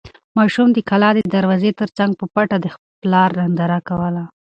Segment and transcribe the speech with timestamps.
[0.37, 2.65] ماشوم د کلا د دروازې تر څنګ په پټه د
[3.01, 4.23] پلار ننداره کوله.